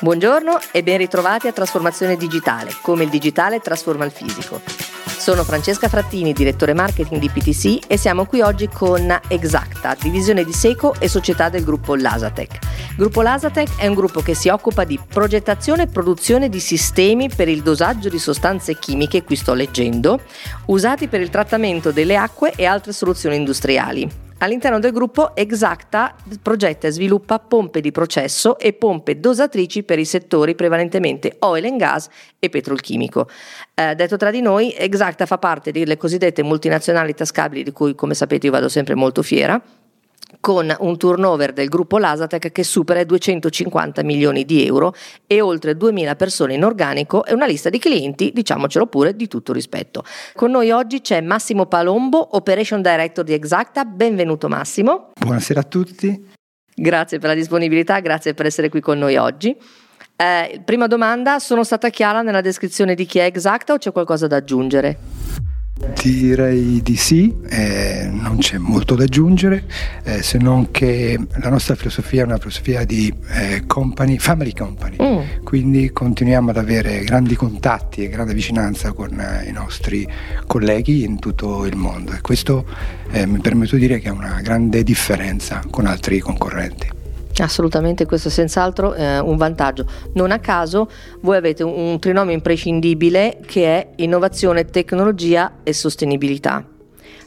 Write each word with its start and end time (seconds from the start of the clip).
Buongiorno 0.00 0.60
e 0.70 0.84
ben 0.84 0.98
ritrovati 0.98 1.48
a 1.48 1.52
Trasformazione 1.52 2.16
Digitale, 2.16 2.70
come 2.82 3.02
il 3.02 3.10
digitale 3.10 3.58
trasforma 3.58 4.04
il 4.04 4.12
fisico. 4.12 4.60
Sono 4.64 5.42
Francesca 5.42 5.88
Frattini, 5.88 6.32
direttore 6.32 6.72
marketing 6.72 7.20
di 7.20 7.28
PTC 7.28 7.86
e 7.88 7.96
siamo 7.96 8.24
qui 8.24 8.40
oggi 8.40 8.68
con 8.68 9.12
Exacta, 9.26 9.96
divisione 10.00 10.44
di 10.44 10.52
Seco 10.52 10.94
e 11.00 11.08
società 11.08 11.48
del 11.48 11.64
gruppo 11.64 11.96
Lasatec. 11.96 12.58
Gruppo 12.96 13.22
Lasatec 13.22 13.76
è 13.76 13.88
un 13.88 13.94
gruppo 13.94 14.20
che 14.20 14.34
si 14.34 14.48
occupa 14.48 14.84
di 14.84 15.00
progettazione 15.04 15.82
e 15.82 15.88
produzione 15.88 16.48
di 16.48 16.60
sistemi 16.60 17.28
per 17.28 17.48
il 17.48 17.62
dosaggio 17.62 18.08
di 18.08 18.20
sostanze 18.20 18.78
chimiche, 18.78 19.24
qui 19.24 19.34
sto 19.34 19.52
leggendo, 19.52 20.20
usati 20.66 21.08
per 21.08 21.20
il 21.20 21.30
trattamento 21.30 21.90
delle 21.90 22.16
acque 22.16 22.52
e 22.54 22.66
altre 22.66 22.92
soluzioni 22.92 23.34
industriali. 23.34 24.26
All'interno 24.40 24.78
del 24.78 24.92
gruppo 24.92 25.34
Exacta 25.34 26.14
progetta 26.40 26.86
e 26.86 26.92
sviluppa 26.92 27.40
pompe 27.40 27.80
di 27.80 27.90
processo 27.90 28.56
e 28.56 28.72
pompe 28.72 29.18
dosatrici 29.18 29.82
per 29.82 29.98
i 29.98 30.04
settori 30.04 30.54
prevalentemente 30.54 31.36
oil 31.40 31.64
and 31.64 31.76
gas 31.76 32.08
e 32.38 32.48
petrolchimico. 32.48 33.28
Eh, 33.74 33.96
detto 33.96 34.16
tra 34.16 34.30
di 34.30 34.40
noi, 34.40 34.72
Exacta 34.76 35.26
fa 35.26 35.38
parte 35.38 35.72
delle 35.72 35.96
cosiddette 35.96 36.44
multinazionali 36.44 37.14
tascabili 37.14 37.64
di 37.64 37.72
cui 37.72 37.96
come 37.96 38.14
sapete 38.14 38.46
io 38.46 38.52
vado 38.52 38.68
sempre 38.68 38.94
molto 38.94 39.22
fiera 39.22 39.60
con 40.40 40.74
un 40.80 40.96
turnover 40.96 41.52
del 41.52 41.68
gruppo 41.68 41.98
Lasatec 41.98 42.52
che 42.52 42.62
supera 42.62 43.00
i 43.00 43.06
250 43.06 44.02
milioni 44.02 44.44
di 44.44 44.64
euro 44.64 44.94
e 45.26 45.40
oltre 45.40 45.76
2000 45.76 46.16
persone 46.16 46.54
in 46.54 46.64
organico 46.64 47.24
e 47.24 47.34
una 47.34 47.46
lista 47.46 47.70
di 47.70 47.78
clienti, 47.78 48.32
diciamocelo 48.32 48.86
pure, 48.86 49.16
di 49.16 49.26
tutto 49.28 49.52
rispetto. 49.52 50.04
Con 50.34 50.50
noi 50.50 50.70
oggi 50.70 51.00
c'è 51.00 51.20
Massimo 51.20 51.66
Palombo, 51.66 52.36
Operation 52.36 52.82
Director 52.82 53.24
di 53.24 53.32
Exacta. 53.32 53.84
Benvenuto 53.84 54.48
Massimo. 54.48 55.10
Buonasera 55.18 55.60
a 55.60 55.64
tutti. 55.64 56.36
Grazie 56.74 57.18
per 57.18 57.30
la 57.30 57.34
disponibilità, 57.34 57.98
grazie 58.00 58.34
per 58.34 58.46
essere 58.46 58.68
qui 58.68 58.80
con 58.80 58.98
noi 58.98 59.16
oggi. 59.16 59.56
Eh, 60.16 60.60
prima 60.64 60.86
domanda, 60.86 61.38
sono 61.38 61.64
stata 61.64 61.90
chiara 61.90 62.22
nella 62.22 62.40
descrizione 62.40 62.94
di 62.94 63.04
chi 63.04 63.18
è 63.18 63.24
Exacta 63.24 63.72
o 63.72 63.78
c'è 63.78 63.92
qualcosa 63.92 64.26
da 64.26 64.36
aggiungere? 64.36 65.47
Direi 66.02 66.82
di 66.82 66.96
sì, 66.96 67.34
eh, 67.48 68.08
non 68.10 68.38
c'è 68.38 68.58
molto 68.58 68.96
da 68.96 69.04
aggiungere, 69.04 69.64
eh, 70.02 70.22
se 70.22 70.38
non 70.38 70.70
che 70.72 71.18
la 71.40 71.48
nostra 71.48 71.76
filosofia 71.76 72.22
è 72.22 72.24
una 72.24 72.38
filosofia 72.38 72.84
di 72.84 73.12
eh, 73.30 73.62
company, 73.66 74.18
family 74.18 74.52
company, 74.52 74.96
mm. 75.00 75.44
quindi 75.44 75.90
continuiamo 75.90 76.50
ad 76.50 76.56
avere 76.56 77.04
grandi 77.04 77.36
contatti 77.36 78.02
e 78.02 78.08
grande 78.08 78.34
vicinanza 78.34 78.92
con 78.92 79.20
eh, 79.20 79.48
i 79.48 79.52
nostri 79.52 80.06
colleghi 80.46 81.04
in 81.04 81.18
tutto 81.20 81.64
il 81.64 81.76
mondo 81.76 82.12
e 82.12 82.20
questo 82.22 82.64
eh, 83.10 83.26
mi 83.26 83.38
permetto 83.38 83.76
di 83.76 83.82
dire 83.82 84.00
che 84.00 84.08
è 84.08 84.12
una 84.12 84.40
grande 84.42 84.82
differenza 84.82 85.62
con 85.70 85.86
altri 85.86 86.18
concorrenti. 86.18 86.97
Assolutamente, 87.38 88.06
questo 88.06 88.28
è 88.28 88.30
senz'altro 88.30 88.94
eh, 88.94 89.18
un 89.18 89.36
vantaggio. 89.36 89.86
Non 90.14 90.30
a 90.30 90.38
caso 90.38 90.90
voi 91.20 91.36
avete 91.36 91.62
un, 91.62 91.72
un 91.72 91.98
trinomio 91.98 92.34
imprescindibile 92.34 93.38
che 93.46 93.64
è 93.64 93.90
innovazione, 93.96 94.64
tecnologia 94.64 95.58
e 95.62 95.72
sostenibilità. 95.72 96.64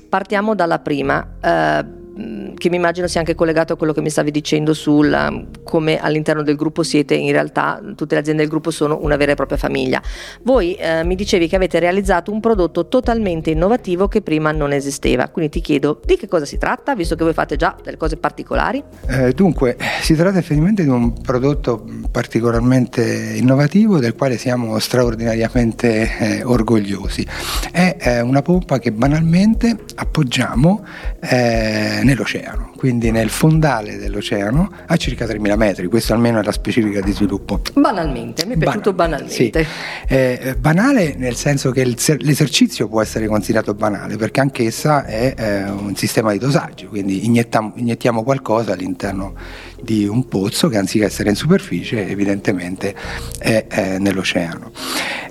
Partiamo 0.09 0.55
dalla 0.55 0.79
prima. 0.79 1.35
Eh, 1.41 2.00
che 2.13 2.69
mi 2.69 2.75
immagino 2.75 3.07
sia 3.07 3.19
anche 3.19 3.35
collegato 3.35 3.73
a 3.73 3.77
quello 3.77 3.93
che 3.93 4.01
mi 4.01 4.09
stavi 4.09 4.31
dicendo 4.31 4.73
sul 4.73 5.47
come 5.63 5.99
all'interno 5.99 6.43
del 6.43 6.55
gruppo 6.55 6.83
siete 6.83 7.15
in 7.15 7.31
realtà 7.31 7.81
tutte 7.95 8.15
le 8.15 8.21
aziende 8.21 8.41
del 8.41 8.51
gruppo 8.51 8.71
sono 8.71 8.99
una 9.01 9.15
vera 9.15 9.31
e 9.31 9.35
propria 9.35 9.57
famiglia. 9.57 10.01
Voi 10.43 10.75
eh, 10.75 11.03
mi 11.03 11.15
dicevi 11.15 11.47
che 11.47 11.55
avete 11.55 11.79
realizzato 11.79 12.31
un 12.31 12.39
prodotto 12.39 12.87
totalmente 12.87 13.51
innovativo 13.51 14.07
che 14.07 14.21
prima 14.21 14.51
non 14.51 14.73
esisteva, 14.73 15.29
quindi 15.29 15.51
ti 15.51 15.61
chiedo 15.61 16.01
di 16.03 16.17
che 16.17 16.27
cosa 16.27 16.45
si 16.45 16.57
tratta, 16.57 16.95
visto 16.95 17.15
che 17.15 17.23
voi 17.23 17.33
fate 17.33 17.55
già 17.55 17.75
delle 17.81 17.97
cose 17.97 18.17
particolari? 18.17 18.83
Eh, 19.07 19.31
dunque, 19.33 19.77
si 20.01 20.15
tratta 20.15 20.37
effettivamente 20.37 20.83
di 20.83 20.89
un 20.89 21.13
prodotto 21.21 21.85
particolarmente 22.11 23.33
innovativo 23.35 23.99
del 23.99 24.15
quale 24.15 24.37
siamo 24.37 24.77
straordinariamente 24.79 26.17
eh, 26.17 26.43
orgogliosi. 26.43 27.25
È 27.71 27.95
eh, 27.99 28.21
una 28.21 28.41
pompa 28.41 28.79
che 28.79 28.91
banalmente 28.91 29.77
appoggiamo 29.95 30.85
eh, 31.21 32.00
nell'oceano, 32.03 32.71
quindi 32.75 33.11
nel 33.11 33.29
fondale 33.29 33.97
dell'oceano 33.97 34.71
a 34.85 34.97
circa 34.97 35.25
3.000 35.25 35.55
metri, 35.55 35.87
questo 35.87 36.13
almeno 36.13 36.39
è 36.39 36.43
la 36.43 36.51
specifica 36.51 37.01
di 37.01 37.11
sviluppo. 37.11 37.61
Banalmente, 37.73 38.45
mi 38.45 38.55
è 38.55 38.57
piaciuto 38.57 38.93
banalmente. 38.93 39.63
Sì. 39.63 39.69
Eh, 40.07 40.55
banale 40.59 41.15
nel 41.17 41.35
senso 41.35 41.71
che 41.71 41.83
l'esercizio 41.85 42.87
può 42.87 43.01
essere 43.01 43.27
considerato 43.27 43.73
banale 43.73 44.17
perché 44.17 44.39
anch'essa 44.39 45.05
è 45.05 45.33
eh, 45.37 45.69
un 45.69 45.95
sistema 45.95 46.31
di 46.31 46.37
dosaggio, 46.37 46.87
quindi 46.87 47.25
iniettiamo, 47.25 47.73
iniettiamo 47.75 48.23
qualcosa 48.23 48.73
all'interno 48.73 49.33
di 49.81 50.07
un 50.07 50.27
pozzo 50.27 50.67
che 50.69 50.77
anziché 50.77 51.05
essere 51.05 51.29
in 51.29 51.35
superficie 51.35 52.07
evidentemente 52.07 52.95
è, 53.39 53.65
è 53.67 53.97
nell'oceano. 53.97 54.71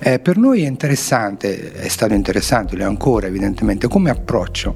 Eh, 0.03 0.19
per 0.19 0.37
noi 0.37 0.63
è 0.63 0.67
interessante, 0.67 1.73
è 1.73 1.87
stato 1.87 2.13
interessante, 2.13 2.75
lo 2.75 2.81
è 2.81 2.85
ancora 2.85 3.27
evidentemente, 3.27 3.87
come 3.87 4.09
approccio 4.09 4.75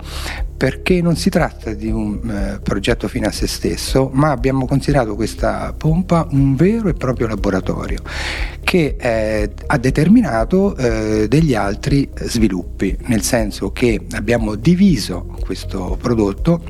perché 0.56 1.02
non 1.02 1.18
si 1.18 1.30
tratta 1.30 1.74
di 1.74 1.90
un 1.90 2.30
eh, 2.30 2.60
progetto 2.62 3.08
fine 3.08 3.28
a 3.28 3.32
se 3.32 3.46
stesso, 3.46 4.10
ma 4.14 4.32
abbiamo 4.32 4.66
considerato 4.66 5.16
questa 5.16 5.74
pompa 5.78 6.28
un 6.32 6.56
vero 6.56 6.88
e 6.88 6.94
proprio 6.94 7.28
laboratorio 7.28 8.00
che 8.64 8.96
eh, 8.98 9.52
ha 9.66 9.78
determinato 9.78 10.76
eh, 10.78 11.28
degli 11.28 11.54
altri 11.54 12.10
sviluppi, 12.22 12.98
nel 13.08 13.22
senso 13.22 13.72
che 13.72 14.00
abbiamo 14.12 14.56
diviso 14.56 15.36
questo 15.42 15.98
prodotto 16.00 16.62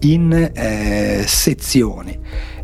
in 0.00 0.50
eh, 0.52 1.24
sezioni. 1.26 2.18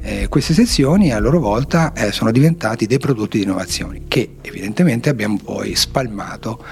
Eh, 0.07 0.29
queste 0.29 0.55
sezioni 0.55 1.13
a 1.13 1.19
loro 1.19 1.41
volta 1.41 1.93
eh, 1.93 2.13
sono 2.13 2.31
diventati 2.31 2.87
dei 2.87 2.99
prodotti 2.99 3.39
di 3.39 3.43
innovazione 3.43 4.03
che 4.07 4.37
evidentemente 4.41 5.09
abbiamo 5.09 5.37
poi 5.43 5.75
spalmato 5.75 6.65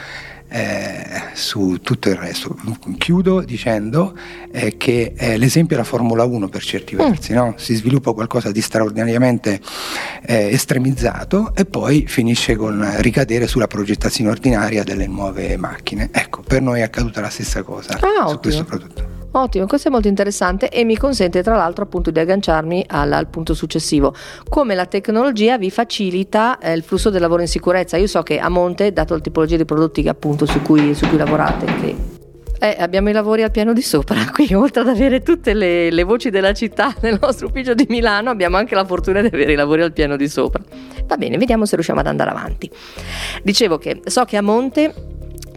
eh, 0.48 1.04
su 1.32 1.80
tutto 1.82 2.10
il 2.10 2.14
resto. 2.14 2.56
Chiudo 2.96 3.40
dicendo 3.40 4.16
eh, 4.52 4.76
che 4.76 5.14
eh, 5.16 5.36
l'esempio 5.36 5.74
è 5.74 5.78
la 5.80 5.84
Formula 5.84 6.22
1 6.22 6.48
per 6.48 6.62
certi 6.62 6.94
mm. 6.94 6.98
versi, 6.98 7.32
mm. 7.32 7.34
no? 7.34 7.54
si 7.56 7.74
sviluppa 7.74 8.12
qualcosa 8.12 8.52
di 8.52 8.60
straordinariamente 8.60 9.60
eh, 10.24 10.50
estremizzato 10.52 11.56
e 11.56 11.64
poi 11.64 12.04
finisce 12.06 12.54
con 12.54 12.88
ricadere 12.98 13.48
sulla 13.48 13.66
progettazione 13.66 14.30
ordinaria 14.30 14.84
delle 14.84 15.08
nuove 15.08 15.56
macchine. 15.56 16.08
Ecco, 16.12 16.42
per 16.46 16.62
noi 16.62 16.78
è 16.78 16.82
accaduta 16.82 17.20
la 17.20 17.30
stessa 17.30 17.64
cosa 17.64 17.98
ah, 17.98 18.28
su 18.28 18.38
questo 18.38 18.62
prodotto. 18.62 19.13
Ottimo, 19.36 19.66
questo 19.66 19.88
è 19.88 19.90
molto 19.90 20.06
interessante 20.06 20.68
e 20.68 20.84
mi 20.84 20.96
consente 20.96 21.42
tra 21.42 21.56
l'altro 21.56 21.82
appunto 21.82 22.12
di 22.12 22.20
agganciarmi 22.20 22.84
al, 22.86 23.10
al 23.12 23.26
punto 23.26 23.52
successivo, 23.52 24.14
come 24.48 24.76
la 24.76 24.86
tecnologia 24.86 25.58
vi 25.58 25.72
facilita 25.72 26.58
eh, 26.58 26.72
il 26.72 26.84
flusso 26.84 27.10
del 27.10 27.20
lavoro 27.20 27.40
in 27.40 27.48
sicurezza. 27.48 27.96
Io 27.96 28.06
so 28.06 28.22
che 28.22 28.38
a 28.38 28.48
monte, 28.48 28.92
dato 28.92 29.14
la 29.14 29.20
tipologia 29.20 29.56
di 29.56 29.64
prodotti 29.64 30.06
appunto 30.06 30.46
su 30.46 30.62
cui, 30.62 30.94
su 30.94 31.08
cui 31.08 31.16
lavorate, 31.16 31.64
che 31.64 31.96
eh, 32.60 32.76
abbiamo 32.78 33.08
i 33.08 33.12
lavori 33.12 33.42
al 33.42 33.50
piano 33.50 33.72
di 33.72 33.82
sopra, 33.82 34.24
qui 34.30 34.54
oltre 34.54 34.82
ad 34.82 34.88
avere 34.88 35.20
tutte 35.22 35.52
le, 35.52 35.90
le, 35.90 36.02
voci 36.04 36.30
della 36.30 36.52
città 36.52 36.94
nel 37.02 37.18
nostro 37.20 37.48
ufficio 37.48 37.74
di 37.74 37.86
Milano, 37.88 38.30
abbiamo 38.30 38.56
anche 38.56 38.76
la 38.76 38.84
fortuna 38.84 39.20
di 39.20 39.26
avere 39.26 39.54
i 39.54 39.56
lavori 39.56 39.82
al 39.82 39.92
piano 39.92 40.14
di 40.16 40.28
sopra. 40.28 40.62
Va 41.06 41.16
bene, 41.16 41.38
vediamo 41.38 41.66
se 41.66 41.74
riusciamo 41.74 41.98
ad 41.98 42.06
andare 42.06 42.30
avanti. 42.30 42.70
Dicevo 43.42 43.78
che 43.78 44.00
so 44.04 44.24
che 44.24 44.36
a 44.36 44.42
monte 44.42 45.13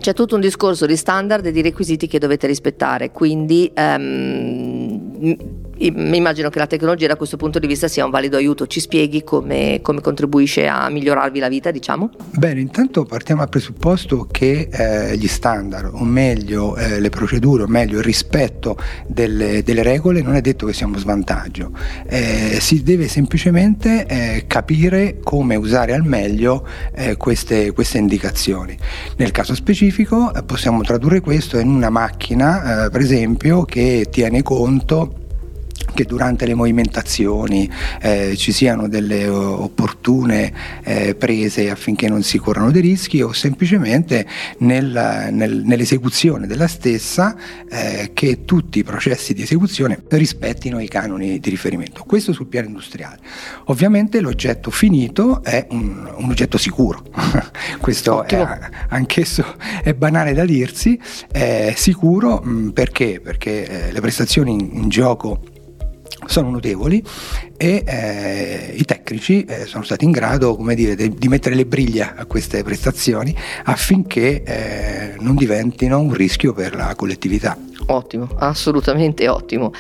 c'è 0.07 0.13
tutto 0.13 0.35
un 0.35 0.41
discorso 0.41 0.85
di 0.85 0.95
standard 0.95 1.45
e 1.47 1.51
di 1.51 1.62
requisiti 1.62 2.07
che 2.07 2.18
dovete 2.18 2.47
rispettare, 2.47 3.12
quindi 3.12 3.69
um, 3.75 5.67
mi 5.80 6.18
immagino 6.18 6.50
che 6.50 6.60
la 6.60 6.68
tecnologia 6.68 7.08
da 7.08 7.16
questo 7.16 7.38
punto 7.38 7.60
di 7.60 7.68
vista 7.68 7.88
sia 7.88 8.04
un 8.04 8.12
valido 8.12 8.38
aiuto. 8.38 8.68
Ci 8.68 8.80
spieghi 8.80 9.24
come, 9.24 9.80
come 9.82 10.02
contribuisce 10.02 10.68
a 10.68 10.90
migliorarvi 10.90 11.40
la 11.40 11.50
vita, 11.50 11.72
diciamo? 11.72 12.10
Bene, 12.32 12.60
intanto 12.60 13.06
partiamo 13.06 13.42
dal 13.42 13.50
presupposto 13.50 14.28
che 14.30 14.70
eh, 14.72 15.18
gli 15.18 15.28
standard, 15.28 15.92
o 15.94 16.04
meglio 16.04 16.75
eh, 16.75 17.00
le 17.00 17.10
procedure, 17.10 17.63
o 17.63 17.68
meglio 17.68 18.00
il 18.00 18.04
rispetto 18.04 18.78
delle, 19.06 19.63
delle, 19.63 19.84
regole 19.84 20.22
non 20.22 20.36
è 20.36 20.42
detto 20.42 20.66
che 20.66 20.74
sia 20.74 20.88
uno 20.88 20.98
svantaggio. 20.98 21.72
Eh, 22.07 22.57
si 22.60 22.84
deve 22.84 23.07
semplicemente 23.07 24.06
eh, 24.07 24.46
capire 24.48 25.19
come 25.24 25.56
usare 25.56 25.94
al 25.94 26.04
meglio 26.04 26.66
eh, 26.96 27.18
queste, 27.18 27.72
queste, 27.72 27.98
indicazioni. 27.98 28.78
Nel 29.18 29.31
caso 29.31 29.54
specifico 29.54 30.34
eh, 30.34 30.44
possiamo 30.44 30.81
tradurre 30.81 31.22
questo 31.22 31.60
in 31.60 31.69
una 31.69 31.90
macchina, 31.90 32.90
per 32.92 33.01
esempio, 33.01 33.63
che 33.63 34.07
tiene 34.10 34.42
conto 34.44 35.25
che 35.98 36.04
durante 36.04 36.46
le 36.46 36.54
movimentazioni 36.54 37.68
eh, 38.00 38.36
ci 38.38 38.52
siano 38.52 38.88
delle 38.88 39.28
opportune 39.28 40.54
eh, 40.84 41.16
prese 41.16 41.72
affinché 41.72 42.08
non 42.08 42.22
si 42.22 42.38
corrano 42.38 42.70
dei 42.70 42.84
rischi 42.84 43.20
o 43.24 43.34
semplicemente 43.34 44.28
nel, 44.60 45.30
nel, 45.32 45.64
nell'esecuzione 45.66 46.46
della 46.46 46.68
stessa 46.68 47.36
eh, 47.68 48.12
che 48.14 48.46
tutti 48.46 48.78
i 48.78 48.84
processi 48.84 49.34
di 49.34 49.42
esecuzione 49.42 50.04
rispettino 50.08 50.80
i 50.80 50.88
canoni 50.88 51.40
di 51.40 51.50
riferimento. 51.50 52.04
Questo 52.06 52.32
sul 52.32 52.46
piano 52.46 52.68
industriale. 52.68 53.18
Ovviamente 53.66 54.22
l'oggetto 54.22 54.70
finito 54.70 55.44
è 55.44 55.66
un, 55.72 56.08
un 56.16 56.30
oggetto 56.30 56.60
sicuro, 56.60 57.06
questo 57.82 58.24
è, 58.24 58.60
anch'esso 58.90 59.56
è 59.82 59.96
banale 59.96 60.36
da 60.36 60.46
dirsi, 60.46 61.00
è 61.32 61.74
sicuro 61.76 62.40
mh, 62.40 62.70
perché? 62.70 63.20
Perché 63.20 63.88
eh, 63.88 63.92
le 63.92 64.00
prestazioni 64.00 64.52
in, 64.52 64.70
in 64.74 64.90
gioco 64.90 65.56
sono 66.27 66.50
notevoli 66.50 67.03
e 67.57 67.83
eh, 67.85 68.74
i 68.75 68.85
tecnici 68.85 69.44
eh, 69.45 69.65
sono 69.65 69.83
stati 69.83 70.06
in 70.06 70.12
grado 70.12 70.56
come 70.56 70.75
dire, 70.75 70.95
de, 70.95 71.09
di 71.09 71.27
mettere 71.27 71.56
le 71.56 71.65
briglie 71.65 72.13
a 72.15 72.25
queste 72.25 72.63
prestazioni 72.63 73.35
affinché 73.63 74.44
eh, 74.44 75.15
non 75.19 75.35
diventino 75.35 76.00
un 76.00 76.13
rischio 76.13 76.53
per 76.53 76.75
la 76.75 76.94
collettività. 76.95 77.57
Ottimo, 77.88 78.27
assolutamente 78.38 79.27
ottimo. 79.27 79.71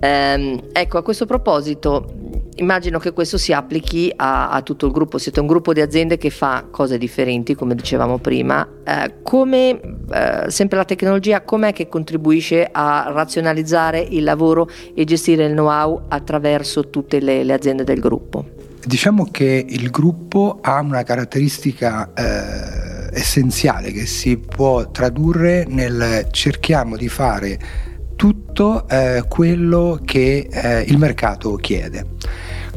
Ehm, 0.00 0.60
ecco, 0.72 0.98
a 0.98 1.02
questo 1.02 1.26
proposito, 1.26 2.39
immagino 2.56 2.98
che 2.98 3.12
questo 3.12 3.38
si 3.38 3.52
applichi 3.52 4.12
a, 4.14 4.50
a, 4.50 4.62
tutto 4.62 4.86
il 4.86 4.92
gruppo. 4.92 5.18
Siete 5.18 5.40
un 5.40 5.46
gruppo 5.46 5.72
di 5.72 5.80
aziende 5.80 6.16
che 6.16 6.30
fa 6.30 6.66
cose 6.70 6.98
differenti, 6.98 7.54
come 7.54 7.74
dicevamo 7.74 8.18
prima. 8.18 8.66
Eh, 8.84 9.14
come, 9.22 9.80
eh, 10.12 10.44
sempre 10.48 10.76
la 10.76 10.84
tecnologia, 10.84 11.42
com'è 11.42 11.72
che 11.72 11.88
contribuisce 11.88 12.68
a 12.70 13.10
razionalizzare 13.12 14.00
il 14.00 14.24
lavoro 14.24 14.68
e 14.94 15.04
gestire 15.04 15.46
il 15.46 15.52
know-how 15.52 16.02
attraverso 16.08 16.90
tutte 16.90 17.20
le, 17.20 17.44
le 17.44 17.52
aziende 17.52 17.84
del 17.84 18.00
gruppo? 18.00 18.44
Diciamo 18.84 19.28
che 19.30 19.64
il 19.68 19.90
gruppo 19.90 20.58
ha 20.62 20.80
una 20.80 21.02
caratteristica 21.02 22.12
eh, 22.14 23.10
essenziale 23.12 23.92
che 23.92 24.06
si 24.06 24.38
può 24.38 24.90
tradurre 24.90 25.66
nel 25.68 26.28
cerchiamo 26.30 26.96
di 26.96 27.08
fare 27.08 27.58
tutto 28.20 28.86
eh, 28.86 29.24
quello 29.28 29.98
che 30.04 30.46
eh, 30.50 30.82
il 30.82 30.98
mercato 30.98 31.54
chiede. 31.56 32.04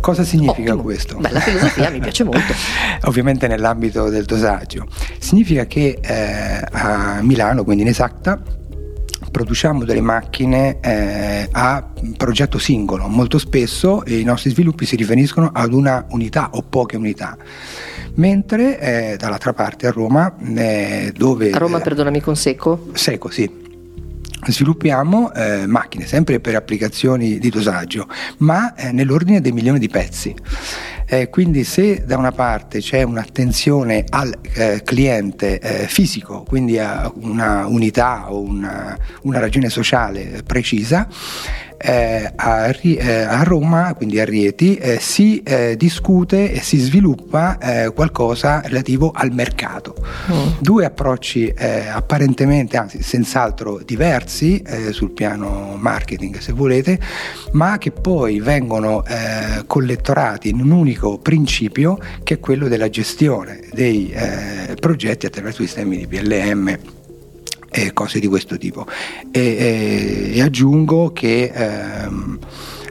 Cosa 0.04 0.26
significa 0.26 0.72
Ottimo. 0.72 0.82
questo? 0.82 1.16
Beh, 1.16 1.32
la 1.32 1.40
filosofia 1.40 1.90
mi 1.90 2.02
piace 2.02 2.26
molto. 2.26 2.54
Ovviamente 3.08 3.48
nell'ambito 3.48 4.10
del 4.10 4.26
dosaggio. 4.26 4.86
Significa 5.18 5.66
che 5.66 5.98
eh, 6.02 6.62
a 6.72 7.22
Milano, 7.22 7.64
quindi 7.64 7.84
in 7.84 7.88
Esacta, 7.88 8.38
produciamo 9.32 9.86
delle 9.86 10.02
macchine 10.02 10.82
eh, 10.82 11.48
a 11.50 11.88
progetto 12.18 12.58
singolo. 12.58 13.08
Molto 13.08 13.38
spesso 13.38 14.04
i 14.08 14.24
nostri 14.24 14.50
sviluppi 14.50 14.86
si 14.86 14.98
riferiscono 14.98 15.52
ad 15.54 15.72
una 15.72 16.06
unità 16.10 16.50
o 16.52 16.64
poche 16.64 16.98
unità. 16.98 17.38
Mentre 18.16 18.80
eh, 18.82 19.16
dall'altra 19.18 19.54
parte 19.54 19.88
a 19.88 19.92
Roma, 19.92 20.36
eh, 20.54 21.14
dove... 21.16 21.52
A 21.52 21.58
Roma, 21.58 21.80
perdonami, 21.80 22.20
con 22.20 22.36
Seco? 22.36 22.90
Seco, 22.92 23.30
sì 23.30 23.63
sviluppiamo 24.52 25.34
eh, 25.34 25.66
macchine 25.68 26.06
sempre 26.06 26.40
per 26.40 26.56
applicazioni 26.56 27.40
di 27.40 27.50
dosaggio, 27.50 28.08
ma 28.38 28.76
eh, 28.76 28.92
nell'ordine 28.92 29.42
dei 29.42 29.52
milioni 29.52 29.80
di 29.80 29.90
pezzi. 29.90 30.36
Eh, 31.06 31.30
quindi 31.30 31.64
se 31.64 32.06
da 32.06 32.18
una 32.18 32.32
parte 32.32 32.80
c'è 32.80 33.04
un'attenzione 33.04 34.06
al 34.10 34.34
eh, 34.54 34.82
cliente 34.84 35.60
eh, 35.60 35.88
fisico, 35.88 36.44
quindi 36.44 36.80
a 36.80 37.12
una 37.16 37.68
unità 37.68 38.32
o 38.32 38.42
una, 38.42 38.98
una 39.24 39.40
ragione 39.40 39.70
sociale 39.70 40.42
precisa, 40.46 41.08
eh, 41.78 42.32
a, 42.36 42.70
eh, 42.70 43.22
a, 43.24 43.44
Roma, 43.44 43.94
quindi 43.94 44.20
a 44.20 44.26
Rieti, 44.26 44.76
eh, 44.76 45.00
si 45.00 45.42
eh, 45.44 45.76
discute 45.78 46.52
e 46.52 46.62
si 46.62 46.78
sviluppa 46.78 47.58
eh, 47.58 47.92
qualcosa 47.94 48.62
relativo 48.62 49.12
al 49.14 49.32
mercato. 49.32 49.96
Mm. 50.32 50.48
Due 50.60 50.86
approcci 50.86 51.48
eh, 51.48 51.88
apparentemente, 51.88 52.78
anzi 52.78 53.02
senz'altro 53.02 53.82
diversi 53.84 54.64
sul 54.92 55.12
piano 55.12 55.76
marketing 55.78 56.38
se 56.38 56.54
volete, 56.54 57.00
ma 57.52 57.78
che 57.78 57.92
poi 57.92 58.40
vengono 58.40 59.04
collettorati 59.68 60.50
in 60.50 60.60
un 60.60 60.72
unico 60.72 61.18
principio 61.18 61.98
che 62.24 62.36
è 62.36 62.40
quello 62.40 62.68
della 62.68 62.90
gestione 62.90 63.62
dei 63.74 64.14
progetti 64.80 65.26
attraverso 65.26 65.62
i 65.62 65.66
sistemi 65.66 65.98
di 65.98 66.08
PLM 66.08 66.78
e 67.74 67.92
cose 67.92 68.20
di 68.20 68.28
questo 68.28 68.58
tipo. 68.58 68.86
E, 69.32 69.40
e, 69.42 70.32
e 70.36 70.42
aggiungo 70.42 71.12
che 71.12 71.52
ehm, 71.54 72.40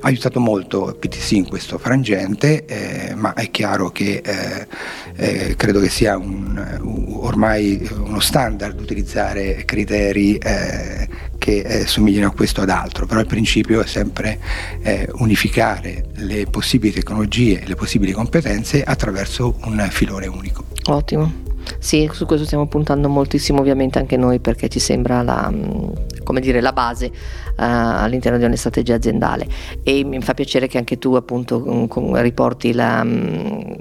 ha 0.01 0.09
aiutato 0.09 0.41
molto 0.41 0.97
PTC 0.99 1.31
in 1.33 1.49
questo 1.49 1.79
frangente, 1.79 2.65
eh, 2.65 3.15
ma 3.15 3.35
è 3.35 3.51
chiaro 3.51 3.91
che 3.91 4.21
eh, 4.25 4.67
eh, 5.15 5.55
credo 5.57 5.79
che 5.79 5.89
sia 5.89 6.17
un, 6.17 6.81
ormai 7.21 7.89
uno 7.99 8.19
standard 8.19 8.81
utilizzare 8.81 9.65
criteri 9.65 10.37
eh, 10.39 11.09
che 11.39 11.59
eh, 11.59 11.87
somigliano 11.87 12.29
a 12.29 12.33
questo 12.33 12.63
ad 12.63 12.71
altro, 12.71 13.07
però 13.07 13.21
il 13.21 13.27
principio 13.27 13.81
è 13.81 13.87
sempre 13.87 14.41
eh, 14.83 15.09
unificare 15.15 16.07
le 16.15 16.47
possibili 16.47 16.93
tecnologie 16.93 17.61
e 17.63 17.67
le 17.67 17.77
possibili 17.77 18.11
competenze 18.11 18.83
attraverso 18.83 19.57
un 19.65 19.87
filone 19.91 20.27
unico. 20.27 20.65
Ottimo. 20.87 21.51
Sì, 21.83 22.09
su 22.13 22.27
questo 22.27 22.47
stiamo 22.47 22.69
puntando 22.69 23.09
moltissimo 23.09 23.59
ovviamente 23.59 23.99
anche 23.99 24.17
noi 24.17 24.39
perché 24.39 24.69
ci 24.69 24.79
sembra 24.79 25.21
la, 25.23 25.51
mm, 25.51 26.39
dire, 26.39 26.61
la 26.61 26.73
base 26.73 27.07
uh, 27.07 27.11
all'interno 27.57 28.39
di 28.39 28.45
una 28.45 28.55
strategia 28.55 28.95
aziendale. 28.95 29.49
E 29.83 30.05
mi 30.05 30.21
fa 30.21 30.33
piacere 30.33 30.69
che 30.69 30.79
anche 30.79 30.99
tu 30.99 31.15
appunto 31.15 31.59
mm, 31.59 32.15
riporti 32.19 32.73
la, 32.73 33.03
mm, 33.03 33.73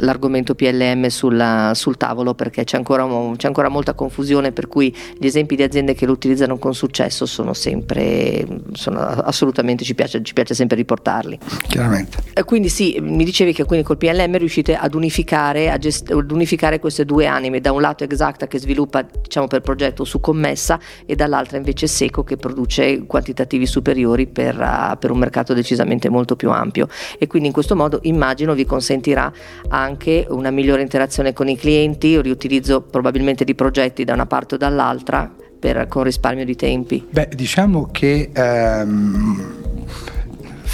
l'argomento 0.00 0.54
PLM 0.54 1.06
sulla, 1.06 1.72
sul 1.74 1.96
tavolo 1.96 2.34
perché 2.34 2.64
c'è 2.64 2.76
ancora, 2.76 3.06
c'è 3.36 3.46
ancora, 3.46 3.68
molta 3.68 3.94
confusione 3.94 4.52
per 4.52 4.66
cui 4.68 4.94
gli 5.16 5.26
esempi 5.26 5.56
di 5.56 5.62
aziende 5.62 5.94
che 5.94 6.06
lo 6.06 6.12
utilizzano 6.12 6.58
con 6.58 6.74
successo 6.74 7.26
sono 7.26 7.54
sempre, 7.54 8.46
sono 8.72 9.00
assolutamente, 9.00 9.84
ci 9.84 9.94
piace, 9.94 10.22
ci 10.22 10.32
piace 10.32 10.54
sempre 10.54 10.76
riportarli. 10.76 11.38
Chiaramente. 11.68 12.18
E 12.34 12.44
quindi 12.44 12.68
sì, 12.68 12.98
mi 13.00 13.24
dicevi 13.24 13.52
che 13.52 13.64
quindi 13.64 13.84
col 13.84 13.96
PLM 13.96 14.36
riuscite 14.38 14.76
ad 14.76 14.94
unificare, 14.94 15.70
a 15.70 15.78
gest- 15.78 16.10
ad 16.10 16.30
unificare 16.30 16.78
queste 16.78 17.04
due 17.04 17.26
anime, 17.26 17.60
da 17.60 17.72
un 17.72 17.80
lato 17.80 18.04
Exacta 18.10 18.46
che 18.46 18.58
sviluppa 18.58 19.06
diciamo, 19.22 19.46
per 19.46 19.60
progetto 19.60 20.04
su 20.04 20.20
commessa 20.20 20.80
e 21.06 21.14
dall'altra 21.14 21.58
invece 21.58 21.86
Seco 21.86 22.24
che 22.24 22.36
produce 22.36 23.04
quantitativi 23.06 23.66
superiori 23.66 24.26
per, 24.26 24.56
uh, 24.58 24.98
per 24.98 25.10
un 25.10 25.18
mercato 25.18 25.54
decisamente 25.54 26.08
molto 26.08 26.34
più 26.34 26.50
ampio 26.50 26.88
e 27.18 27.26
quindi 27.26 27.48
in 27.48 27.54
questo 27.54 27.76
modo 27.76 28.00
immagino 28.02 28.54
vi 28.54 28.64
consentirà 28.64 29.32
anche 29.68 29.89
una 30.28 30.50
migliore 30.50 30.82
interazione 30.82 31.32
con 31.32 31.48
i 31.48 31.56
clienti, 31.56 32.16
un 32.16 32.22
riutilizzo 32.22 32.82
probabilmente 32.82 33.44
di 33.44 33.54
progetti 33.54 34.04
da 34.04 34.14
una 34.14 34.26
parte 34.26 34.54
o 34.54 34.58
dall'altra 34.58 35.32
per, 35.58 35.86
con 35.88 36.02
risparmio 36.02 36.44
di 36.44 36.56
tempi. 36.56 37.06
Beh, 37.08 37.28
diciamo 37.34 37.88
che 37.92 38.30
ehm, 38.32 39.60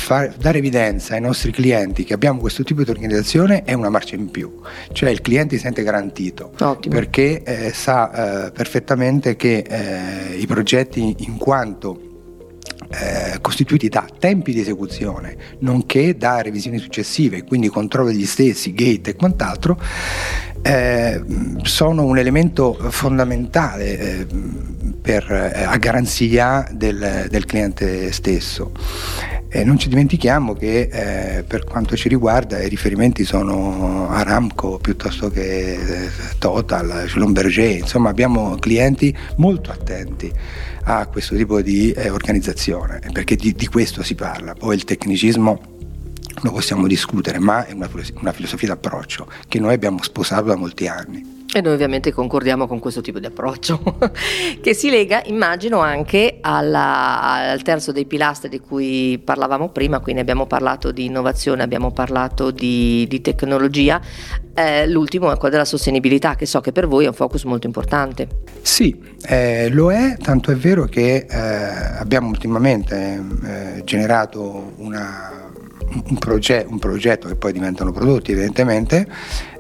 far, 0.06 0.32
dare 0.38 0.58
evidenza 0.58 1.14
ai 1.14 1.20
nostri 1.20 1.50
clienti 1.50 2.04
che 2.04 2.14
abbiamo 2.14 2.38
questo 2.38 2.62
tipo 2.62 2.84
di 2.84 2.90
organizzazione 2.90 3.64
è 3.64 3.72
una 3.72 3.90
marcia 3.90 4.14
in 4.14 4.30
più, 4.30 4.60
cioè 4.92 5.10
il 5.10 5.20
cliente 5.20 5.56
si 5.56 5.62
sente 5.62 5.82
garantito 5.82 6.52
Ottimo. 6.60 6.94
perché 6.94 7.42
eh, 7.42 7.72
sa 7.72 8.46
eh, 8.46 8.52
perfettamente 8.52 9.34
che 9.34 9.64
eh, 9.68 10.36
i 10.36 10.46
progetti 10.46 11.16
in 11.18 11.36
quanto 11.36 12.06
eh, 12.88 13.38
costituiti 13.40 13.88
da 13.88 14.06
tempi 14.18 14.52
di 14.52 14.60
esecuzione, 14.60 15.36
nonché 15.60 16.16
da 16.16 16.40
revisioni 16.42 16.78
successive, 16.78 17.44
quindi 17.44 17.68
controllo 17.68 18.10
degli 18.10 18.26
stessi, 18.26 18.72
gate 18.72 19.10
e 19.10 19.16
quant'altro, 19.16 19.78
eh, 20.62 21.22
sono 21.62 22.04
un 22.04 22.18
elemento 22.18 22.74
fondamentale 22.74 23.98
eh, 23.98 24.26
per, 25.00 25.30
eh, 25.30 25.62
a 25.62 25.76
garanzia 25.76 26.66
del, 26.72 27.26
del 27.28 27.44
cliente 27.44 28.10
stesso. 28.12 28.72
E 29.56 29.64
non 29.64 29.78
ci 29.78 29.88
dimentichiamo 29.88 30.52
che 30.52 30.80
eh, 30.92 31.42
per 31.42 31.64
quanto 31.64 31.96
ci 31.96 32.10
riguarda 32.10 32.62
i 32.62 32.68
riferimenti 32.68 33.24
sono 33.24 34.06
Aramco 34.10 34.76
piuttosto 34.76 35.30
che 35.30 35.72
eh, 35.72 36.10
Total, 36.36 37.06
Schlumberger, 37.08 37.78
insomma 37.78 38.10
abbiamo 38.10 38.56
clienti 38.56 39.16
molto 39.36 39.70
attenti 39.70 40.30
a 40.82 41.06
questo 41.06 41.36
tipo 41.36 41.62
di 41.62 41.90
eh, 41.92 42.10
organizzazione, 42.10 43.00
perché 43.10 43.34
di, 43.34 43.54
di, 43.54 43.66
questo 43.66 44.02
si 44.02 44.14
parla. 44.14 44.52
Poi 44.52 44.74
il 44.74 44.84
tecnicismo 44.84 45.58
lo 46.42 46.50
possiamo 46.50 46.86
discutere, 46.86 47.38
ma 47.38 47.64
è 47.64 47.72
una, 47.72 47.88
una 48.20 48.32
filosofia 48.32 48.68
d'approccio 48.68 49.26
che 49.48 49.58
noi 49.58 49.72
abbiamo 49.72 50.02
sposato 50.02 50.48
da 50.48 50.56
molti 50.56 50.86
anni. 50.86 51.35
E 51.52 51.60
noi 51.60 51.72
ovviamente 51.72 52.12
concordiamo 52.12 52.66
con 52.66 52.78
questo 52.80 53.00
tipo 53.00 53.18
di 53.18 53.26
approccio, 53.26 53.98
che 54.60 54.74
si 54.74 54.90
lega, 54.90 55.22
immagino, 55.24 55.78
anche 55.78 56.38
alla, 56.40 57.50
al 57.50 57.62
terzo 57.62 57.92
dei 57.92 58.04
pilastri 58.04 58.48
di 58.48 58.60
cui 58.60 59.20
parlavamo 59.22 59.70
prima, 59.70 60.00
quindi 60.00 60.20
abbiamo 60.20 60.46
parlato 60.46 60.92
di 60.92 61.06
innovazione, 61.06 61.62
abbiamo 61.62 61.92
parlato 61.92 62.50
di, 62.50 63.06
di 63.08 63.20
tecnologia, 63.20 64.00
eh, 64.54 64.86
l'ultimo 64.88 65.32
è 65.32 65.36
quello 65.36 65.54
della 65.54 65.64
sostenibilità, 65.64 66.34
che 66.34 66.46
so 66.46 66.60
che 66.60 66.72
per 66.72 66.86
voi 66.86 67.04
è 67.04 67.08
un 67.08 67.14
focus 67.14 67.44
molto 67.44 67.66
importante. 67.66 68.28
Sì, 68.60 68.98
eh, 69.22 69.68
lo 69.70 69.92
è, 69.92 70.16
tanto 70.18 70.50
è 70.50 70.56
vero 70.56 70.84
che 70.84 71.26
eh, 71.28 71.36
abbiamo 71.98 72.28
ultimamente 72.28 73.22
eh, 73.44 73.82
generato 73.84 74.72
una 74.76 75.45
un, 76.08 76.18
proget- 76.18 76.66
un, 76.68 76.78
progetto 76.78 77.28
che 77.28 77.36
poi 77.36 77.52
diventano 77.52 77.92
prodotti 77.92 78.32
evidentemente, 78.32 79.06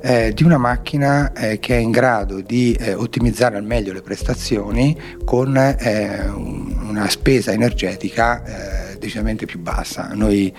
eh, 0.00 0.32
di 0.34 0.42
una 0.42 0.58
macchina 0.58 1.32
eh, 1.32 1.58
che 1.58 1.76
è 1.76 1.78
in 1.78 1.90
grado 1.90 2.40
di 2.40 2.72
eh, 2.72 2.94
ottimizzare 2.94 3.56
al 3.56 3.64
meglio 3.64 3.92
le 3.92 4.02
prestazioni 4.02 4.96
con 5.24 5.56
eh, 5.56 6.28
una 6.28 7.08
spesa 7.08 7.52
energetica 7.52 8.92
eh, 8.92 8.98
decisamente 8.98 9.46
più 9.46 9.58
bassa. 9.58 10.10
Noi 10.14 10.54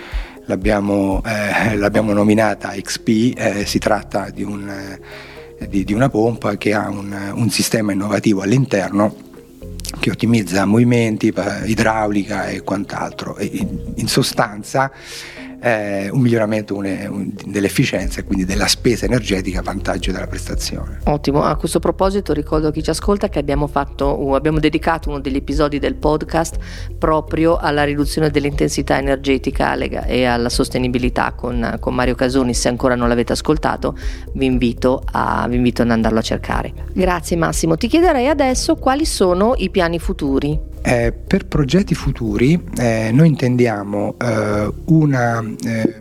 l'abbiamo, 0.46 1.22
eh, 1.26 1.76
l'abbiamo 1.78 2.14
nominata 2.14 2.70
XP, 2.70 3.64
si 3.64 3.80
tratta 3.80 4.30
di, 4.30 4.44
un, 4.44 4.98
di, 5.68 5.84
di, 5.84 5.94
una 5.94 6.10
pompa 6.10 6.58
che 6.58 6.74
ha 6.74 6.90
un, 6.90 7.16
un 7.34 7.50
sistema 7.50 7.92
innovativo 7.92 8.42
all'interno 8.42 9.26
che 10.00 10.12
ottimizza 10.12 10.66
movimenti, 10.66 11.34
idraulica 11.66 12.48
e 12.48 12.62
quant'altro. 12.62 13.38
E 13.38 13.66
in 13.96 14.08
sostanza 14.08 14.92
eh, 15.60 16.10
un 16.10 16.22
miglioramento 16.22 16.76
une, 16.76 17.08
un, 17.08 17.34
dell'efficienza 17.46 18.20
e 18.20 18.24
quindi 18.24 18.46
della 18.46 18.68
spesa 18.68 19.06
energetica 19.06 19.60
a 19.60 19.64
vantaggio 19.64 20.12
della 20.12 20.28
prestazione. 20.28 21.00
Ottimo, 21.06 21.44
a 21.44 21.56
questo 21.56 21.80
proposito 21.80 22.34
ricordo 22.34 22.68
a 22.68 22.72
chi 22.72 22.84
ci 22.84 22.90
ascolta 22.90 23.30
che 23.30 23.40
abbiamo, 23.40 23.68
fatto, 23.68 24.36
abbiamo 24.36 24.60
dedicato 24.60 25.10
uno 25.10 25.20
degli 25.20 25.36
episodi 25.36 25.80
del 25.80 25.96
podcast 25.96 26.58
proprio 26.98 27.58
alla 27.58 27.84
riduzione 27.84 28.30
dell'intensità 28.30 28.98
energetica 28.98 29.76
e 30.06 30.26
alla 30.26 30.50
sostenibilità 30.50 31.34
con, 31.34 31.78
con 31.80 31.94
Mario 31.94 32.16
Casoni, 32.16 32.54
se 32.54 32.68
ancora 32.68 32.96
non 32.96 33.08
l'avete 33.08 33.34
ascoltato 33.34 33.96
vi 34.34 34.46
invito, 34.46 35.04
a, 35.12 35.48
vi 35.50 35.56
invito 35.56 35.82
ad 35.82 35.92
andarlo 35.92 36.20
a 36.20 36.24
cercare. 36.24 36.74
Grazie 36.94 37.38
Massimo, 37.38 37.76
ti 37.78 37.88
chiederei 37.88 38.28
adesso 38.28 38.76
quali 38.76 39.06
sono 39.06 39.54
i 39.58 39.70
piani 39.70 40.00
futuri. 40.00 40.76
Eh, 40.88 41.12
per 41.12 41.48
progetti 41.48 41.94
futuri 41.94 42.58
eh, 42.78 43.10
noi 43.12 43.28
intendiamo 43.28 44.16
eh, 44.18 44.72
una, 44.86 45.44
eh, 45.66 46.00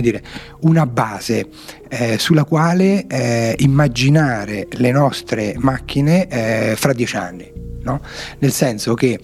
dire, 0.00 0.22
una, 0.60 0.86
base 0.86 1.48
eh, 1.88 2.16
sulla 2.16 2.44
quale 2.44 3.04
eh, 3.08 3.56
immaginare 3.58 4.68
le 4.70 4.92
nostre 4.92 5.54
macchine 5.58 6.76
fra 6.76 6.92
dieci 6.92 7.16
anni. 7.16 7.50
No? 7.82 8.00
Nel 8.38 8.52
senso 8.52 8.94
che 8.94 9.18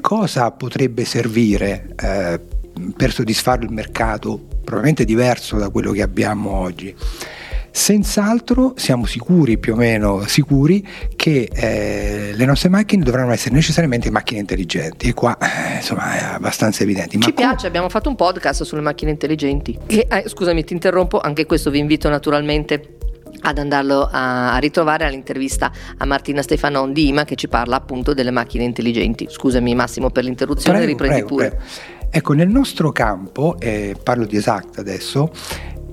cosa 0.00 0.50
potrebbe 0.50 1.04
servire 1.04 1.94
per 2.96 3.12
soddisfare 3.12 3.62
il 3.62 3.70
mercato 3.70 4.48
probabilmente 4.64 5.04
diverso 5.04 5.58
da 5.58 5.68
quello 5.68 5.92
che 5.92 6.02
abbiamo 6.02 6.50
oggi. 6.50 6.92
Senz'altro 7.76 8.72
siamo 8.74 9.04
sicuri, 9.04 9.58
più 9.58 9.74
o 9.74 9.76
meno 9.76 10.26
sicuri, 10.26 10.84
che 11.14 11.46
eh, 11.52 12.32
le 12.34 12.44
nostre 12.46 12.70
macchine 12.70 13.04
dovranno 13.04 13.32
essere 13.32 13.54
necessariamente 13.54 14.10
macchine 14.10 14.40
intelligenti 14.40 15.08
e 15.08 15.12
qua 15.12 15.36
eh, 15.36 15.76
insomma 15.76 16.14
è 16.14 16.24
abbastanza 16.36 16.84
evidente. 16.84 17.18
Ci 17.20 17.34
piace, 17.34 17.56
co- 17.60 17.66
abbiamo 17.66 17.90
fatto 17.90 18.08
un 18.08 18.16
podcast 18.16 18.62
sulle 18.62 18.80
macchine 18.80 19.10
intelligenti. 19.10 19.78
E, 19.84 20.06
eh, 20.10 20.24
scusami, 20.26 20.64
ti 20.64 20.72
interrompo, 20.72 21.20
anche 21.20 21.44
questo 21.44 21.68
vi 21.70 21.78
invito 21.78 22.08
naturalmente 22.08 22.96
ad 23.42 23.58
andarlo 23.58 24.08
a, 24.10 24.56
ritrovare 24.56 25.04
all'intervista 25.04 25.70
a 25.98 26.04
Martina 26.06 26.40
Stefanon 26.40 26.94
di 26.94 27.08
IMA 27.08 27.24
che 27.24 27.34
ci 27.34 27.46
parla 27.46 27.76
appunto 27.76 28.14
delle 28.14 28.30
macchine 28.30 28.64
intelligenti. 28.64 29.26
Scusami 29.28 29.74
Massimo 29.74 30.08
per 30.08 30.24
l'interruzione, 30.24 30.78
prego, 30.78 30.92
riprendi 30.92 31.24
prego, 31.24 31.28
pure. 31.28 31.48
Prego. 31.50 31.64
Ecco, 32.08 32.32
nel 32.32 32.48
nostro 32.48 32.90
campo, 32.92 33.56
eh, 33.58 33.94
parlo 34.02 34.24
di 34.24 34.38
esatto 34.38 34.80
adesso, 34.80 35.30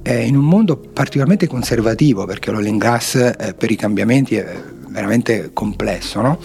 eh, 0.03 0.25
in 0.25 0.35
un 0.35 0.45
mondo 0.45 0.77
particolarmente 0.77 1.47
conservativo, 1.47 2.25
perché 2.25 2.51
l'oil 2.51 2.67
and 2.67 2.79
gas 2.79 3.15
eh, 3.15 3.55
per 3.57 3.71
i 3.71 3.75
cambiamenti 3.75 4.35
è 4.35 4.45
veramente 4.89 5.49
complesso, 5.53 6.21
no? 6.21 6.39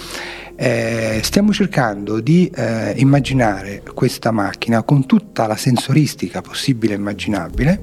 eh, 0.60 1.20
stiamo 1.22 1.52
cercando 1.52 2.18
di 2.18 2.50
eh, 2.52 2.94
immaginare 2.96 3.82
questa 3.94 4.32
macchina 4.32 4.82
con 4.82 5.06
tutta 5.06 5.46
la 5.46 5.56
sensoristica 5.56 6.40
possibile 6.40 6.94
e 6.94 6.96
immaginabile 6.96 7.80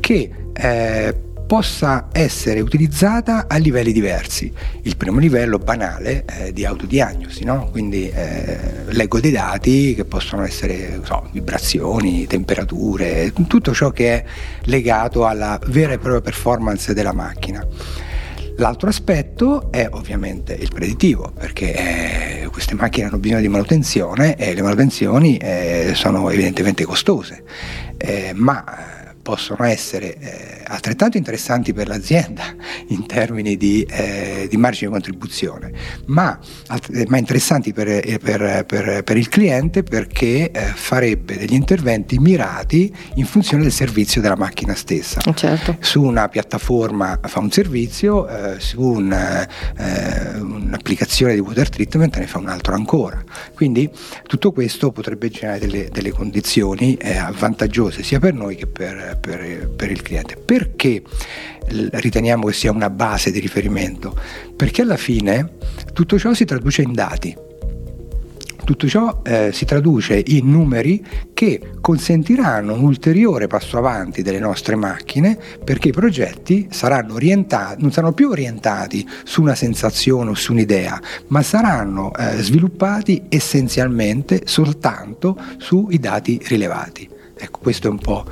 che 0.00 0.30
eh, 0.54 1.14
possa 1.46 2.08
essere 2.12 2.60
utilizzata 2.60 3.46
a 3.48 3.56
livelli 3.56 3.92
diversi. 3.92 4.52
Il 4.82 4.96
primo 4.96 5.18
livello 5.18 5.58
banale 5.58 6.24
è 6.24 6.52
di 6.52 6.64
autodiagnosi, 6.64 7.44
no? 7.44 7.68
quindi 7.70 8.08
eh, 8.10 8.58
leggo 8.86 9.20
dei 9.20 9.30
dati 9.30 9.94
che 9.94 10.04
possono 10.04 10.42
essere 10.44 11.00
so, 11.04 11.28
vibrazioni, 11.32 12.26
temperature, 12.26 13.32
tutto 13.46 13.72
ciò 13.72 13.90
che 13.90 14.12
è 14.14 14.24
legato 14.64 15.26
alla 15.26 15.58
vera 15.66 15.92
e 15.92 15.98
propria 15.98 16.20
performance 16.20 16.92
della 16.92 17.12
macchina. 17.12 17.64
L'altro 18.58 18.88
aspetto 18.88 19.70
è 19.70 19.86
ovviamente 19.90 20.54
il 20.54 20.70
predittivo, 20.72 21.30
perché 21.38 22.42
eh, 22.42 22.46
queste 22.46 22.74
macchine 22.74 23.06
hanno 23.06 23.18
bisogno 23.18 23.42
di 23.42 23.48
manutenzione 23.48 24.34
e 24.36 24.54
le 24.54 24.62
manutenzioni 24.62 25.36
eh, 25.36 25.92
sono 25.94 26.30
evidentemente 26.30 26.84
costose, 26.84 27.44
eh, 27.98 28.32
ma 28.34 29.04
possono 29.26 29.64
essere 29.64 30.16
eh, 30.18 30.62
altrettanto 30.68 31.16
interessanti 31.16 31.72
per 31.72 31.88
l'azienda 31.88 32.44
in 32.90 33.06
termini 33.06 33.56
di, 33.56 33.82
eh, 33.82 34.46
di 34.48 34.56
margine 34.56 34.86
di 34.86 34.92
contribuzione, 34.92 35.72
ma, 36.04 36.38
eh, 36.92 37.06
ma 37.08 37.16
interessanti 37.18 37.72
per, 37.72 37.88
eh, 37.88 38.20
per, 38.22 38.64
per, 38.64 39.02
per, 39.02 39.16
il 39.16 39.28
cliente 39.28 39.82
perché 39.82 40.52
eh, 40.52 40.60
farebbe 40.60 41.38
degli 41.38 41.54
interventi 41.54 42.20
mirati 42.20 42.94
in 43.14 43.26
funzione 43.26 43.64
del 43.64 43.72
servizio 43.72 44.20
della 44.20 44.36
macchina 44.36 44.76
stessa. 44.76 45.20
Certo. 45.34 45.76
Su 45.80 46.02
una 46.02 46.28
piattaforma 46.28 47.18
fa 47.24 47.40
un 47.40 47.50
servizio, 47.50 48.28
eh, 48.28 48.60
su 48.60 48.80
un, 48.80 49.46
un'applicazione 50.38 51.34
di 51.34 51.40
water 51.40 51.68
treatment 51.68 52.16
ne 52.18 52.28
fa 52.28 52.38
un 52.38 52.48
altro 52.48 52.74
ancora. 52.74 53.20
Quindi 53.54 53.90
tutto 54.28 54.52
questo 54.52 54.92
potrebbe 54.92 55.30
generare 55.30 55.58
delle, 55.58 55.88
delle 55.90 56.12
condizioni 56.12 56.96
avvantaggiose 57.02 58.04
sia 58.04 58.20
per 58.20 58.34
noi 58.34 58.54
che 58.54 58.66
per, 58.68 59.15
per, 59.20 59.68
per 59.74 59.90
il 59.90 60.02
cliente. 60.02 60.36
Perché 60.36 61.02
riteniamo 61.68 62.46
che 62.46 62.52
sia 62.52 62.70
una 62.70 62.90
base 62.90 63.30
di 63.30 63.40
riferimento? 63.40 64.18
Perché 64.54 64.82
alla 64.82 64.96
fine 64.96 65.54
tutto 65.92 66.18
ciò 66.18 66.34
si 66.34 66.44
traduce 66.44 66.82
in 66.82 66.92
dati. 66.92 67.44
Tutto 68.66 68.88
ciò 68.88 69.22
eh, 69.22 69.50
si 69.52 69.64
traduce 69.64 70.20
in 70.26 70.50
numeri 70.50 71.00
che 71.32 71.74
consentiranno 71.80 72.74
un 72.74 72.82
ulteriore 72.82 73.46
passo 73.46 73.78
avanti 73.78 74.22
delle 74.22 74.40
nostre 74.40 74.74
macchine 74.74 75.38
perché 75.62 75.90
i 75.90 75.92
progetti 75.92 76.66
saranno 76.72 77.14
orientati, 77.14 77.80
non 77.80 77.92
saranno 77.92 78.12
più 78.12 78.28
orientati 78.28 79.08
su 79.22 79.40
una 79.40 79.54
sensazione 79.54 80.30
o 80.30 80.34
su 80.34 80.50
un'idea, 80.50 81.00
ma 81.28 81.42
saranno 81.42 82.12
eh, 82.12 82.42
sviluppati 82.42 83.26
essenzialmente 83.28 84.42
soltanto 84.46 85.38
sui 85.58 86.00
dati 86.00 86.40
rilevati. 86.42 87.14
Ecco, 87.38 87.58
questo 87.60 87.88
è 87.88 87.90
un 87.90 87.98
po' 87.98 88.24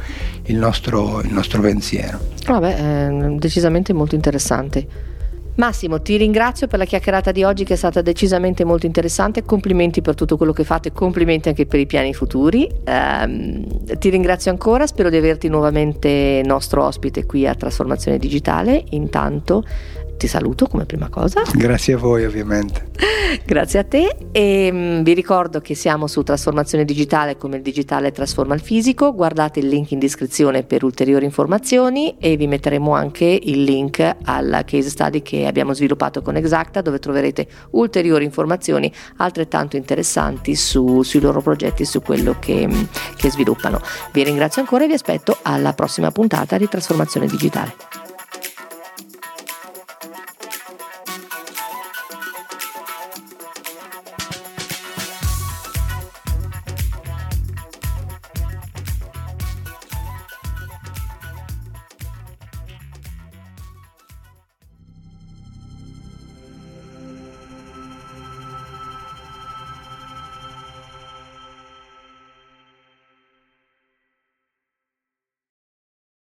il 0.45 0.57
nostro, 0.57 1.21
il 1.21 1.33
nostro 1.33 1.61
pensiero. 1.61 2.19
Vabbè, 2.47 3.09
è 3.09 3.35
decisamente 3.37 3.93
molto 3.93 4.15
interessante. 4.15 5.13
Massimo, 5.57 6.03
ti 6.03 6.17
ringrazio 6.17 6.67
per 6.67 6.81
la 6.81 6.85
chiacchierata 6.85 7.31
di 7.31 7.45
oggi 7.45 7.65
che 7.65 7.75
è 7.75 7.77
stata 7.77 8.03
decisamente 8.03 8.65
molto 8.65 8.87
interessante, 8.87 9.45
complimenti 9.45 10.01
per 10.01 10.17
tutto 10.17 10.37
quello 10.37 10.53
che 10.53 10.65
fate, 10.65 10.91
complimenti 10.91 11.49
anche 11.49 11.67
per 11.67 11.79
i 11.79 11.87
piani 11.87 12.13
futuri. 12.13 12.69
Um, 12.87 13.65
ti 13.99 14.09
ringrazio 14.09 14.51
ancora, 14.51 14.87
spero 14.87 15.11
di 15.11 15.17
averti 15.17 15.49
nuovamente 15.49 16.43
nostro 16.45 16.85
ospite 16.85 17.25
qui 17.25 17.47
a 17.47 17.55
Trasformazione 17.55 18.19
Digitale. 18.19 18.83
Intanto 18.91 19.63
ti 20.17 20.27
saluto 20.27 20.67
come 20.67 20.87
prima 20.87 21.09
cosa. 21.09 21.43
Grazie 21.53 21.95
a 21.95 21.99
voi 21.99 22.25
ovviamente. 22.25 22.87
Grazie 23.45 23.79
a 23.81 23.85
te 23.85 24.17
e 24.33 24.69
um, 24.71 25.03
vi 25.03 25.15
ricordo 25.15 25.61
che 25.61 25.75
siamo 25.75 26.07
su 26.07 26.23
Trasformazione 26.23 26.85
Digitale 26.85 27.37
come 27.37 27.57
il 27.57 27.63
digitale 27.63 28.13
trasforma 28.13 28.55
il 28.55 28.61
fisico, 28.61 29.15
guardate 29.15 29.61
il 29.61 29.69
link 29.69 29.91
in 29.91 29.99
descrizione 29.99 30.63
per 30.63 30.85
ulteriori 30.85 31.25
informazioni 31.25 32.17
e 32.19 32.37
vi 32.37 32.47
metteremo 32.47 32.93
anche 32.93 33.25
il 33.25 33.63
link 33.63 34.17
alla 34.25 34.65
case 34.65 34.89
study 34.89 35.23
che 35.23 35.47
abbiamo 35.47 35.75
sviluppato 35.75 36.23
con 36.23 36.37
Exacta 36.37 36.81
dove 36.81 36.99
troverete 36.99 37.47
ulteriori 37.71 38.25
informazioni 38.25 38.93
altrettanto 39.17 39.77
interessanti 39.77 40.55
su, 40.55 41.03
sui 41.03 41.21
loro 41.21 41.41
progetti 41.41 41.83
e 41.83 41.87
su 41.87 42.03
quello 42.03 42.37
che, 42.39 42.69
che 43.17 43.31
sviluppano. 43.31 43.81
Vi 44.13 44.23
ringrazio 44.23 44.61
ancora 44.61 44.85
e 44.85 44.87
vi 44.87 44.95
aspetto 44.95 45.39
alla 45.43 45.73
prossima 45.73 46.11
puntata 46.11 46.57
di 46.59 46.69
Trasformazione 46.69 47.27
Digitale. 47.27 48.04